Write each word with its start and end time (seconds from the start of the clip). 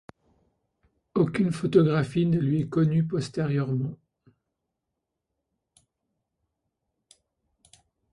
Aucune 1.13 1.51
photographie 1.51 2.25
ne 2.25 2.39
lui 2.39 2.61
est 2.61 2.67
connue 2.69 3.05
postérieurement. 3.05 3.99